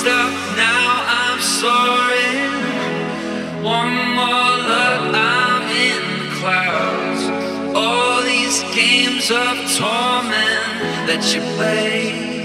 Stop 0.00 0.32
now 0.58 0.88
I'm 1.20 1.40
soaring. 1.40 2.52
One 3.64 3.94
more 4.18 4.54
look, 4.70 5.02
I'm 5.14 5.62
in 5.88 6.02
the 6.20 6.34
clouds. 6.36 7.22
All 7.74 8.22
these 8.22 8.62
games 8.74 9.30
of 9.30 9.56
torment 9.78 11.08
that 11.08 11.22
you 11.32 11.40
play. 11.56 12.35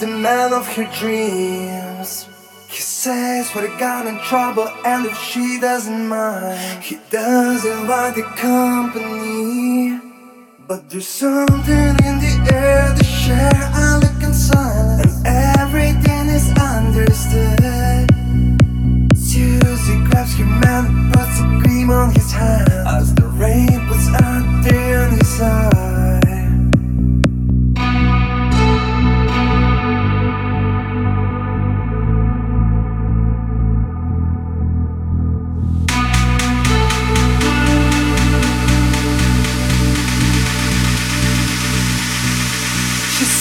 the 0.00 0.06
man 0.06 0.54
of 0.54 0.66
her 0.76 0.88
dreams. 0.98 2.26
He 2.68 2.80
says 2.80 3.50
what 3.50 3.68
he 3.68 3.76
got 3.76 4.06
in 4.06 4.18
trouble, 4.20 4.66
and 4.86 5.04
if 5.04 5.18
she 5.18 5.60
doesn't 5.60 6.08
mind, 6.08 6.82
he 6.82 6.98
doesn't 7.10 7.86
like 7.86 8.14
the 8.14 8.22
company. 8.22 10.00
But 10.66 10.88
there's 10.88 11.06
something 11.06 11.94
in 12.08 12.16
the 12.24 12.48
air 12.50 12.94
to 12.96 13.04
share. 13.04 13.50
I 13.52 13.98
look 13.98 14.22
in 14.22 14.32
silence, 14.32 15.16
and 15.26 15.60
everything 15.60 16.28
is 16.28 16.48
understood. 16.58 18.08
Susie 19.14 20.00
grabs 20.08 20.34
her 20.38 20.46
man 20.46 20.86
and 20.86 21.12
puts 21.12 21.40
a 21.40 21.60
gleam 21.62 21.90
on 21.90 22.14
his 22.14 22.32
hand 22.32 22.72
as 22.88 23.14
the 23.14 23.26
rain 23.26 23.86
puts 23.86 24.08
out. 24.22 24.39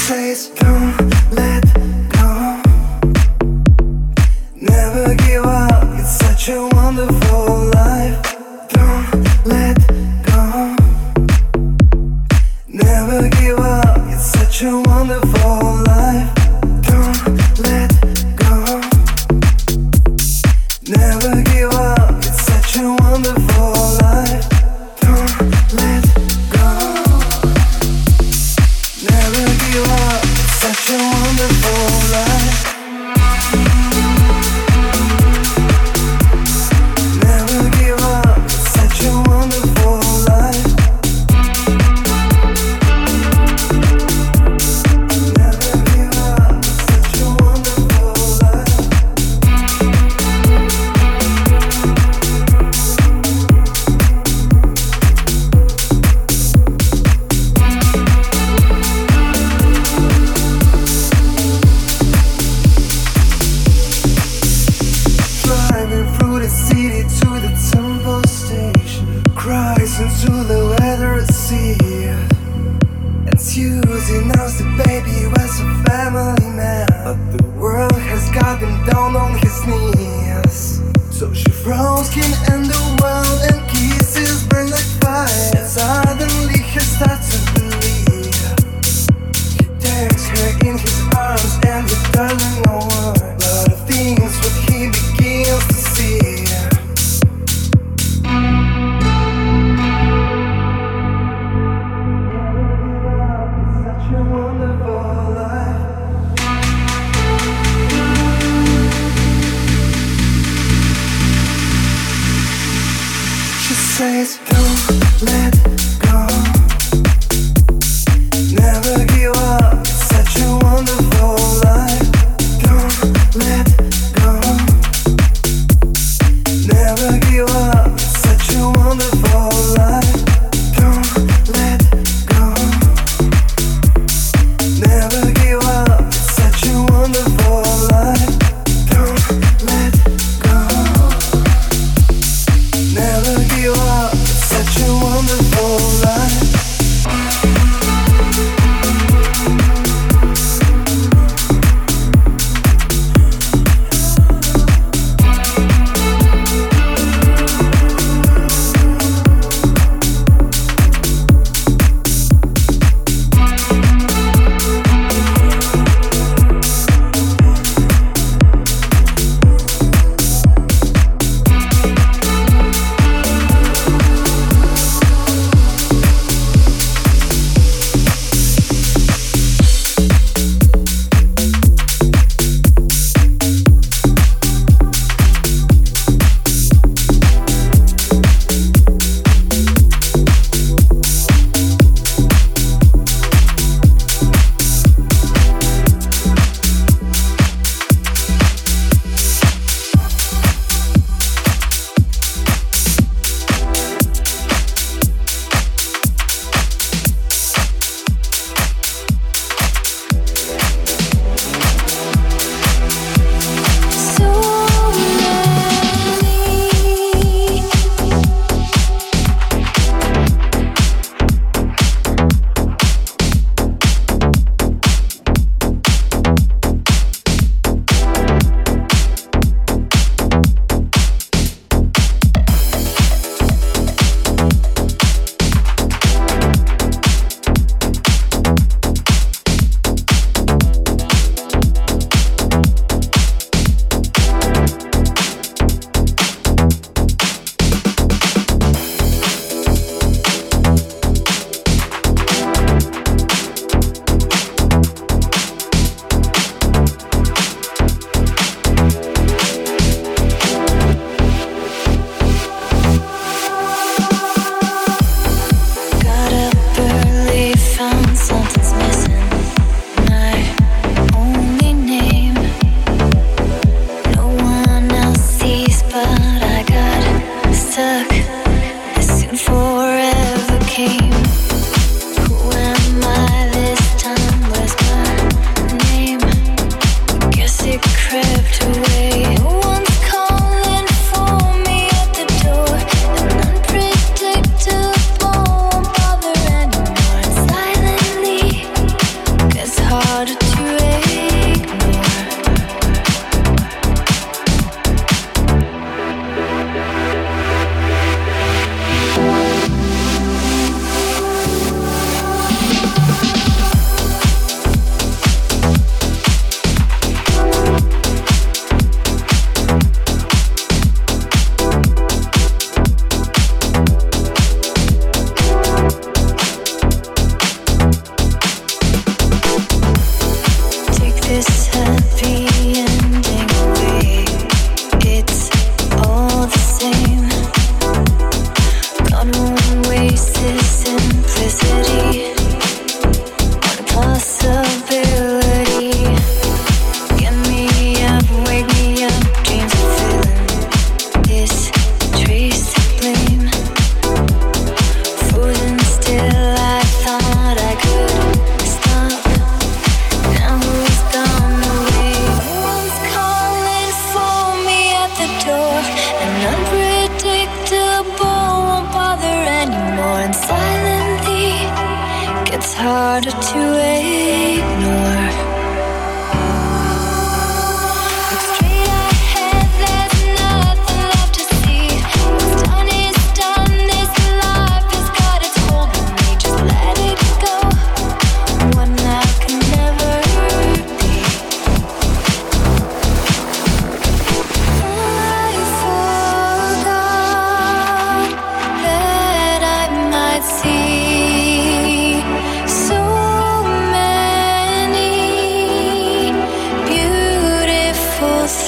trace 0.10 0.48
through 0.48 0.79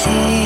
see 0.04 0.41